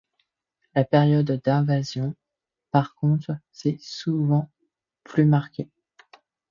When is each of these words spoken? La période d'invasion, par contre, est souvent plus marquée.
La 0.73 0.83
période 0.83 1.31
d'invasion, 1.45 2.15
par 2.71 2.95
contre, 2.95 3.37
est 3.65 3.79
souvent 3.79 4.49
plus 5.03 5.25
marquée. 5.25 5.69